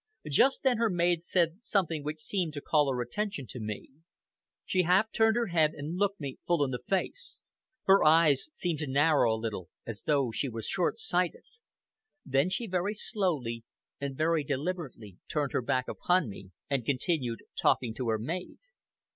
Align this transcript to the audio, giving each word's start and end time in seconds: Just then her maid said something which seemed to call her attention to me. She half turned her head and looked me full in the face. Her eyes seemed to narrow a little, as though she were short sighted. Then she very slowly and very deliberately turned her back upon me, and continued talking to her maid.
Just 0.27 0.63
then 0.63 0.77
her 0.77 0.89
maid 0.89 1.23
said 1.23 1.59
something 1.59 2.03
which 2.03 2.23
seemed 2.23 2.53
to 2.53 2.59
call 2.61 2.91
her 2.91 3.01
attention 3.01 3.45
to 3.49 3.59
me. 3.59 3.89
She 4.65 4.81
half 4.81 5.11
turned 5.11 5.35
her 5.35 5.45
head 5.53 5.73
and 5.75 5.95
looked 5.95 6.19
me 6.19 6.39
full 6.47 6.63
in 6.65 6.71
the 6.71 6.81
face. 6.83 7.43
Her 7.83 8.03
eyes 8.03 8.49
seemed 8.51 8.79
to 8.79 8.87
narrow 8.89 9.35
a 9.35 9.37
little, 9.37 9.69
as 9.85 10.01
though 10.01 10.31
she 10.31 10.49
were 10.49 10.63
short 10.63 10.97
sighted. 10.97 11.45
Then 12.25 12.49
she 12.49 12.65
very 12.65 12.95
slowly 12.95 13.63
and 13.99 14.17
very 14.17 14.43
deliberately 14.43 15.19
turned 15.29 15.51
her 15.51 15.61
back 15.61 15.87
upon 15.87 16.27
me, 16.29 16.49
and 16.67 16.83
continued 16.83 17.43
talking 17.55 17.93
to 17.93 18.09
her 18.09 18.17
maid. 18.17 18.57